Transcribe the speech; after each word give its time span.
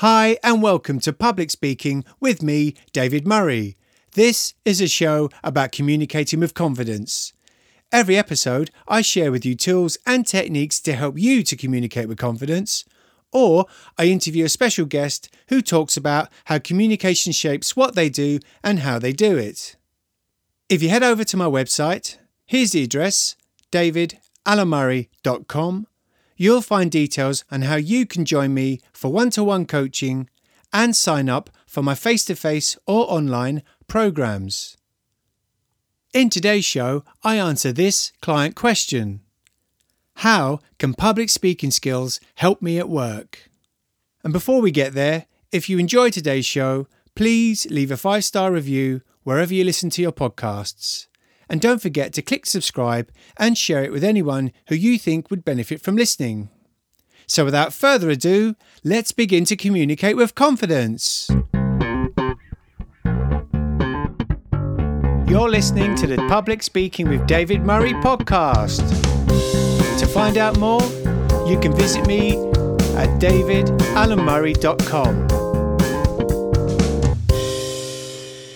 Hi, 0.00 0.38
and 0.44 0.62
welcome 0.62 1.00
to 1.00 1.12
Public 1.12 1.50
Speaking 1.50 2.04
with 2.20 2.40
me, 2.40 2.76
David 2.92 3.26
Murray. 3.26 3.76
This 4.12 4.54
is 4.64 4.80
a 4.80 4.86
show 4.86 5.28
about 5.42 5.72
communicating 5.72 6.38
with 6.38 6.54
confidence. 6.54 7.32
Every 7.90 8.16
episode, 8.16 8.70
I 8.86 9.00
share 9.00 9.32
with 9.32 9.44
you 9.44 9.56
tools 9.56 9.98
and 10.06 10.24
techniques 10.24 10.78
to 10.82 10.92
help 10.92 11.18
you 11.18 11.42
to 11.42 11.56
communicate 11.56 12.06
with 12.06 12.16
confidence, 12.16 12.84
or 13.32 13.66
I 13.98 14.04
interview 14.04 14.44
a 14.44 14.48
special 14.48 14.86
guest 14.86 15.34
who 15.48 15.60
talks 15.60 15.96
about 15.96 16.28
how 16.44 16.60
communication 16.60 17.32
shapes 17.32 17.74
what 17.74 17.96
they 17.96 18.08
do 18.08 18.38
and 18.62 18.78
how 18.78 19.00
they 19.00 19.12
do 19.12 19.36
it. 19.36 19.74
If 20.68 20.80
you 20.80 20.90
head 20.90 21.02
over 21.02 21.24
to 21.24 21.36
my 21.36 21.46
website, 21.46 22.18
here's 22.46 22.70
the 22.70 22.84
address 22.84 23.34
davidalamurray.com 23.72 25.88
you'll 26.38 26.62
find 26.62 26.90
details 26.90 27.44
on 27.50 27.62
how 27.62 27.76
you 27.76 28.06
can 28.06 28.24
join 28.24 28.54
me 28.54 28.80
for 28.94 29.12
one 29.12 29.28
to 29.28 29.44
one 29.44 29.66
coaching 29.66 30.30
and 30.72 30.96
sign 30.96 31.28
up 31.28 31.50
for 31.66 31.82
my 31.82 31.94
face 31.94 32.24
to 32.24 32.34
face 32.34 32.78
or 32.86 33.10
online 33.12 33.62
programs. 33.88 34.78
In 36.14 36.30
today's 36.30 36.64
show, 36.64 37.04
I 37.22 37.36
answer 37.36 37.72
this 37.72 38.12
client 38.22 38.54
question 38.54 39.20
How 40.14 40.60
can 40.78 40.94
public 40.94 41.28
speaking 41.28 41.70
skills 41.70 42.20
help 42.36 42.62
me 42.62 42.78
at 42.78 42.88
work? 42.88 43.50
And 44.24 44.32
before 44.32 44.62
we 44.62 44.70
get 44.70 44.94
there, 44.94 45.26
if 45.52 45.68
you 45.68 45.78
enjoy 45.78 46.10
today's 46.10 46.46
show, 46.46 46.86
please 47.14 47.66
leave 47.70 47.90
a 47.90 47.96
five 47.96 48.24
star 48.24 48.52
review 48.52 49.02
wherever 49.22 49.52
you 49.52 49.64
listen 49.64 49.90
to 49.90 50.02
your 50.02 50.12
podcasts. 50.12 51.07
And 51.48 51.60
don't 51.60 51.82
forget 51.82 52.12
to 52.14 52.22
click 52.22 52.46
subscribe 52.46 53.10
and 53.36 53.56
share 53.56 53.82
it 53.82 53.92
with 53.92 54.04
anyone 54.04 54.52
who 54.68 54.74
you 54.74 54.98
think 54.98 55.30
would 55.30 55.44
benefit 55.44 55.80
from 55.80 55.96
listening. 55.96 56.50
So, 57.26 57.44
without 57.44 57.72
further 57.72 58.10
ado, 58.10 58.54
let's 58.84 59.12
begin 59.12 59.44
to 59.46 59.56
communicate 59.56 60.16
with 60.16 60.34
confidence. 60.34 61.30
You're 65.28 65.50
listening 65.50 65.94
to 65.96 66.06
the 66.06 66.16
Public 66.28 66.62
Speaking 66.62 67.06
with 67.06 67.26
David 67.26 67.62
Murray 67.62 67.92
podcast. 67.92 68.88
To 69.98 70.06
find 70.06 70.38
out 70.38 70.58
more, 70.58 70.80
you 71.46 71.58
can 71.60 71.76
visit 71.76 72.06
me 72.06 72.30
at 72.96 73.20
davidalamurray.com. 73.20 75.26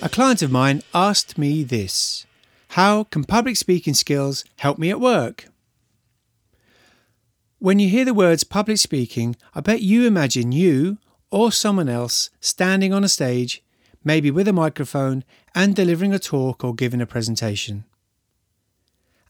A 0.00 0.08
client 0.08 0.42
of 0.42 0.50
mine 0.50 0.82
asked 0.94 1.36
me 1.36 1.62
this 1.62 2.24
how 2.72 3.04
can 3.04 3.22
public 3.22 3.54
speaking 3.54 3.92
skills 3.92 4.46
help 4.56 4.78
me 4.78 4.88
at 4.88 4.98
work? 4.98 5.44
When 7.58 7.78
you 7.78 7.90
hear 7.90 8.06
the 8.06 8.14
words 8.14 8.44
public 8.44 8.78
speaking, 8.78 9.36
I 9.54 9.60
bet 9.60 9.82
you 9.82 10.06
imagine 10.06 10.52
you 10.52 10.96
or 11.30 11.52
someone 11.52 11.90
else 11.90 12.30
standing 12.40 12.94
on 12.94 13.04
a 13.04 13.10
stage, 13.10 13.62
maybe 14.02 14.30
with 14.30 14.48
a 14.48 14.54
microphone, 14.54 15.22
and 15.54 15.76
delivering 15.76 16.14
a 16.14 16.18
talk 16.18 16.64
or 16.64 16.74
giving 16.74 17.02
a 17.02 17.06
presentation. 17.06 17.84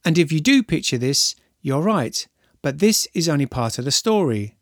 And 0.04 0.18
if 0.18 0.30
you 0.30 0.38
do 0.38 0.62
picture 0.62 0.98
this, 0.98 1.34
you're 1.62 1.82
right, 1.82 2.28
but 2.62 2.78
this 2.78 3.08
is 3.12 3.28
only 3.28 3.46
part 3.46 3.76
of 3.76 3.84
the 3.84 3.90
story. 3.90 4.56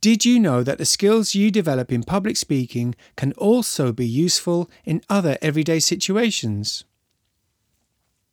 Did 0.00 0.24
you 0.24 0.38
know 0.38 0.62
that 0.62 0.78
the 0.78 0.84
skills 0.84 1.34
you 1.34 1.50
develop 1.50 1.90
in 1.90 2.04
public 2.04 2.36
speaking 2.36 2.94
can 3.16 3.32
also 3.32 3.92
be 3.92 4.06
useful 4.06 4.70
in 4.84 5.02
other 5.10 5.36
everyday 5.42 5.80
situations? 5.80 6.84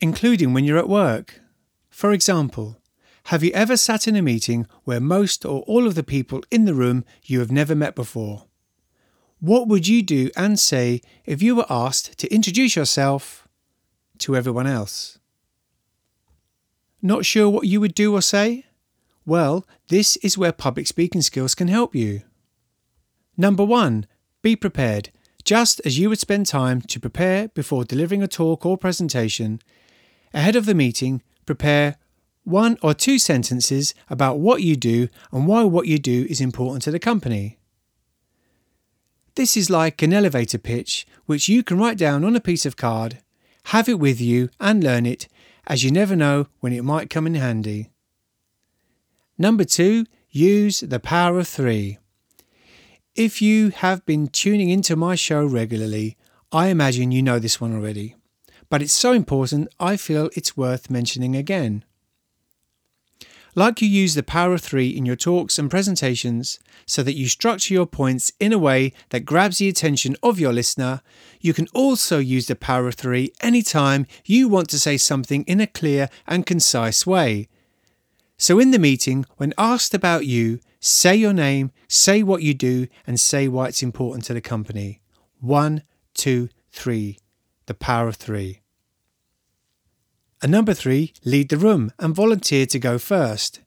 Including 0.02 0.54
when 0.54 0.64
you're 0.64 0.78
at 0.78 0.90
work. 0.90 1.42
For 1.90 2.12
example, 2.12 2.80
have 3.26 3.44
you 3.44 3.52
ever 3.54 3.76
sat 3.76 4.08
in 4.08 4.16
a 4.16 4.22
meeting 4.22 4.68
where 4.84 5.00
most 5.00 5.46
or 5.46 5.62
all 5.62 5.88
of 5.88 5.96
the 5.96 6.04
people 6.04 6.44
in 6.52 6.66
the 6.66 6.76
room 6.76 7.04
you 7.24 7.40
have 7.40 7.52
never 7.52 7.74
met 7.74 7.96
before? 7.96 8.46
What 9.40 9.68
would 9.68 9.88
you 9.88 10.02
do 10.02 10.30
and 10.36 10.60
say 10.60 11.02
if 11.26 11.42
you 11.42 11.56
were 11.56 11.66
asked 11.70 12.18
to 12.20 12.34
introduce 12.34 12.76
yourself 12.76 13.48
to 14.20 14.36
everyone 14.36 14.68
else? 14.68 15.18
Not 17.02 17.25
sure 17.25 17.50
what 17.50 17.68
you 17.68 17.80
would 17.81 17.96
do 17.96 18.16
or 18.16 18.22
say? 18.22 18.66
Well, 19.25 19.66
this 19.88 20.18
is 20.18 20.38
where 20.38 20.52
public 20.52 20.88
speaking 20.88 21.22
skills 21.22 21.56
can 21.56 21.68
help 21.68 21.96
you. 21.96 22.22
Number 23.38 23.64
one, 23.64 24.06
be 24.42 24.56
prepared. 24.56 25.09
Just 25.44 25.81
as 25.86 26.00
you 26.00 26.09
would 26.09 26.19
spend 26.19 26.46
time 26.46 26.81
to 26.81 27.00
prepare 27.00 27.50
before 27.50 27.84
delivering 27.84 28.24
a 28.24 28.28
talk 28.28 28.66
or 28.66 28.78
presentation, 28.78 29.62
Ahead 30.35 30.57
of 30.57 30.66
the 30.66 30.75
meeting, 30.75 31.23
prepare 31.46 31.96
one 32.44 32.78
or 32.81 32.94
two 32.94 33.18
sentences 33.18 33.96
about 34.09 34.38
what 34.38 34.62
you 34.62 34.75
do 34.75 35.07
and 35.31 35.47
why 35.47 35.63
what 35.63 35.88
you 35.88 35.97
do 35.97 36.28
is 36.29 36.41
important 36.41 36.84
to 36.84 36.91
the 36.91 37.00
company. 37.00 37.57
This 39.35 39.56
is 39.56 39.69
like 39.69 40.01
an 40.01 40.12
elevator 40.12 40.57
pitch, 40.57 41.07
which 41.25 41.47
you 41.47 41.63
can 41.63 41.78
write 41.78 41.97
down 41.97 42.25
on 42.25 42.35
a 42.35 42.41
piece 42.41 42.66
of 42.66 42.75
card, 42.75 43.19
have 43.68 43.88
it 43.88 43.97
with 43.97 44.19
you, 44.19 44.50
and 44.59 44.84
learn 44.84 45.06
it, 45.06 45.29
as 45.68 45.85
you 45.85 45.90
never 45.90 46.18
know 46.18 46.47
when 46.59 46.74
it 46.74 46.84
might 46.84 47.09
come 47.09 47.25
in 47.25 47.35
handy. 47.35 47.90
Number 49.38 49.63
two, 49.63 50.06
use 50.29 50.81
the 50.81 51.00
power 51.00 51.40
of 51.40 51.47
three. 51.47 51.97
If 53.16 53.41
you 53.41 53.69
have 53.69 54.06
been 54.06 54.28
tuning 54.28 54.69
into 54.69 54.97
my 54.97 55.16
show 55.16 55.45
regularly, 55.45 56.18
I 56.51 56.68
imagine 56.68 57.13
you 57.13 57.22
know 57.22 57.40
this 57.40 57.62
one 57.62 57.74
already 57.74 58.16
but 58.75 58.81
it's 58.81 58.91
so 58.91 59.13
important 59.13 59.69
I 59.80 59.96
feel 59.96 60.30
it's 60.36 60.58
worth 60.58 60.90
mentioning 60.90 61.34
again. 61.34 61.86
Like 63.56 63.81
you 63.81 63.88
use 63.88 64.16
the 64.16 64.22
power 64.22 64.53
of 64.53 64.62
three 64.62 64.90
in 64.90 65.06
your 65.06 65.16
talks 65.16 65.58
and 65.58 65.72
presentations 65.72 66.59
so 66.86 67.02
that 67.03 67.16
you 67.16 67.30
structure 67.30 67.74
your 67.74 67.86
points 67.86 68.34
in 68.38 68.52
a 68.52 68.58
way 68.58 68.91
that 69.12 69.24
grabs 69.24 69.59
the 69.59 69.69
attention 69.69 70.18
of 70.22 70.41
your 70.41 70.52
listener, 70.52 71.00
you 71.40 71.53
can 71.53 71.68
also 71.74 72.19
use 72.19 72.47
the 72.47 72.56
power 72.58 72.90
of 72.90 72.96
three 72.96 73.31
anytime 73.40 74.08
you 74.25 74.50
want 74.50 74.68
to 74.72 74.78
say 74.78 74.97
something 74.97 75.44
in 75.44 75.62
a 75.62 75.68
clear 75.68 76.09
and 76.28 76.46
concise 76.46 77.07
way. 77.07 77.47
So, 78.36 78.59
in 78.59 78.72
the 78.72 78.78
meeting, 78.78 79.25
when 79.38 79.53
asked 79.57 79.94
about 79.94 80.25
you, 80.25 80.59
say 80.81 81.16
your 81.16 81.31
name, 81.31 81.72
say 81.88 82.24
what 82.24 82.42
you 82.42 82.53
do, 82.53 82.88
and 83.07 83.22
say 83.22 83.47
why 83.47 83.69
it's 83.69 83.81
important 83.81 84.25
to 84.25 84.34
the 84.34 84.42
company. 84.42 85.00
One, 85.40 85.84
two, 86.13 86.50
three. 86.74 87.19
The 87.68 87.74
power 87.74 88.09
of 88.09 88.18
three. 88.18 88.59
And 90.41 90.51
number 90.51 90.73
three, 90.73 91.13
lead 91.23 91.50
the 91.50 91.57
room 91.57 91.91
and 92.00 92.13
volunteer 92.13 92.66
to 92.68 92.79
go 92.79 92.97
first. 92.97 93.62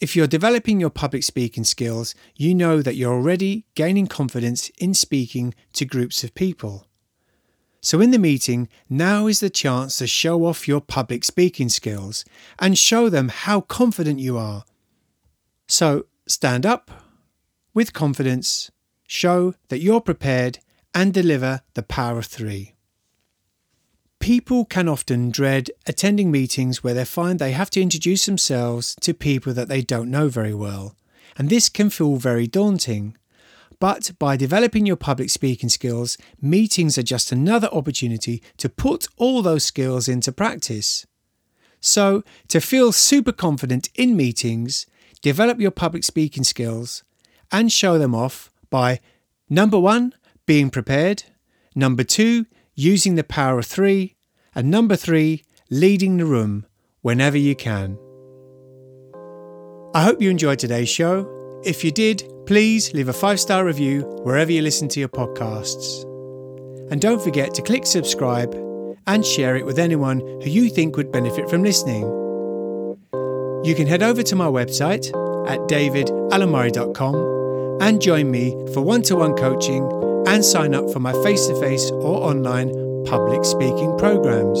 If 0.00 0.16
you're 0.16 0.26
developing 0.26 0.80
your 0.80 0.90
public 0.90 1.22
speaking 1.22 1.64
skills, 1.64 2.14
you 2.34 2.54
know 2.54 2.82
that 2.82 2.96
you're 2.96 3.14
already 3.14 3.66
gaining 3.74 4.06
confidence 4.06 4.68
in 4.78 4.94
speaking 4.94 5.54
to 5.74 5.84
groups 5.84 6.24
of 6.24 6.34
people. 6.34 6.86
So, 7.80 8.00
in 8.00 8.12
the 8.12 8.18
meeting, 8.18 8.68
now 8.88 9.26
is 9.26 9.40
the 9.40 9.50
chance 9.50 9.98
to 9.98 10.06
show 10.06 10.44
off 10.46 10.68
your 10.68 10.80
public 10.80 11.24
speaking 11.24 11.68
skills 11.68 12.24
and 12.58 12.78
show 12.78 13.08
them 13.08 13.28
how 13.28 13.60
confident 13.60 14.20
you 14.20 14.38
are. 14.38 14.64
So, 15.66 16.06
stand 16.26 16.64
up 16.64 16.90
with 17.74 17.92
confidence, 17.92 18.70
show 19.06 19.54
that 19.68 19.80
you're 19.80 20.00
prepared, 20.00 20.60
and 20.94 21.12
deliver 21.12 21.62
the 21.74 21.82
power 21.82 22.18
of 22.18 22.26
three. 22.26 22.74
People 24.22 24.64
can 24.64 24.88
often 24.88 25.32
dread 25.32 25.72
attending 25.84 26.30
meetings 26.30 26.84
where 26.84 26.94
they 26.94 27.04
find 27.04 27.40
they 27.40 27.50
have 27.50 27.70
to 27.70 27.82
introduce 27.82 28.24
themselves 28.24 28.94
to 29.00 29.12
people 29.14 29.52
that 29.52 29.66
they 29.66 29.82
don't 29.82 30.12
know 30.12 30.28
very 30.28 30.54
well, 30.54 30.94
and 31.36 31.50
this 31.50 31.68
can 31.68 31.90
feel 31.90 32.14
very 32.14 32.46
daunting. 32.46 33.16
But 33.80 34.12
by 34.20 34.36
developing 34.36 34.86
your 34.86 34.94
public 34.94 35.28
speaking 35.28 35.68
skills, 35.68 36.16
meetings 36.40 36.96
are 36.96 37.02
just 37.02 37.32
another 37.32 37.66
opportunity 37.72 38.40
to 38.58 38.68
put 38.68 39.08
all 39.16 39.42
those 39.42 39.64
skills 39.64 40.06
into 40.06 40.30
practice. 40.30 41.04
So, 41.80 42.22
to 42.46 42.60
feel 42.60 42.92
super 42.92 43.32
confident 43.32 43.88
in 43.96 44.14
meetings, 44.14 44.86
develop 45.20 45.60
your 45.60 45.72
public 45.72 46.04
speaking 46.04 46.44
skills 46.44 47.02
and 47.50 47.72
show 47.72 47.98
them 47.98 48.14
off 48.14 48.52
by 48.70 49.00
number 49.50 49.80
one, 49.80 50.14
being 50.46 50.70
prepared, 50.70 51.24
number 51.74 52.04
two, 52.04 52.46
using 52.74 53.14
the 53.14 53.24
power 53.24 53.58
of 53.58 53.66
three, 53.66 54.16
and 54.54 54.70
number 54.70 54.96
three, 54.96 55.44
leading 55.70 56.16
the 56.16 56.26
room 56.26 56.66
whenever 57.00 57.36
you 57.36 57.54
can. 57.54 57.98
I 59.94 60.02
hope 60.02 60.22
you 60.22 60.30
enjoyed 60.30 60.58
today's 60.58 60.88
show. 60.88 61.60
If 61.64 61.84
you 61.84 61.90
did, 61.90 62.24
please 62.46 62.92
leave 62.94 63.08
a 63.08 63.12
five 63.12 63.38
star 63.38 63.64
review 63.64 64.02
wherever 64.22 64.50
you 64.50 64.62
listen 64.62 64.88
to 64.88 65.00
your 65.00 65.08
podcasts. 65.08 66.02
And 66.90 67.00
don't 67.00 67.22
forget 67.22 67.54
to 67.54 67.62
click 67.62 67.86
subscribe 67.86 68.54
and 69.06 69.24
share 69.24 69.56
it 69.56 69.66
with 69.66 69.78
anyone 69.78 70.20
who 70.20 70.50
you 70.50 70.68
think 70.68 70.96
would 70.96 71.12
benefit 71.12 71.48
from 71.50 71.62
listening. 71.62 72.02
You 73.64 73.74
can 73.76 73.86
head 73.86 74.02
over 74.02 74.22
to 74.22 74.36
my 74.36 74.46
website 74.46 75.06
at 75.48 75.58
davidalamurray.com 75.60 77.78
and 77.80 78.00
join 78.00 78.30
me 78.30 78.50
for 78.72 78.80
one 78.80 79.02
to 79.02 79.16
one 79.16 79.34
coaching 79.34 79.88
and 80.32 80.42
sign 80.42 80.74
up 80.74 80.90
for 80.90 80.98
my 80.98 81.12
face 81.22 81.46
to 81.46 81.54
face 81.60 81.90
or 81.90 82.30
online 82.30 82.70
public 83.04 83.44
speaking 83.44 83.94
programs. 83.98 84.58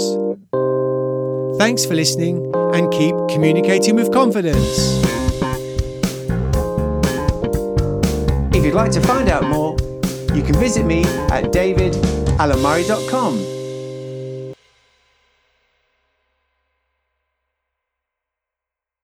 Thanks 1.58 1.86
for 1.86 1.94
listening 1.94 2.52
and 2.74 2.92
keep 2.92 3.14
communicating 3.30 3.96
with 3.96 4.12
confidence. 4.12 5.00
If 8.54 8.62
you'd 8.62 8.74
like 8.74 8.90
to 8.92 9.00
find 9.00 9.30
out 9.30 9.44
more, 9.44 9.78
you 10.34 10.42
can 10.42 10.56
visit 10.56 10.84
me 10.84 11.04
at 11.30 11.44
davidalamurray.com. 11.52 13.61